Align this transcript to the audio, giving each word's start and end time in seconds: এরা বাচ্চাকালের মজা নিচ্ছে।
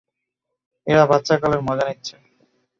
এরা 0.87 1.03
বাচ্চাকালের 1.05 1.61
মজা 1.67 1.83
নিচ্ছে। 1.89 2.15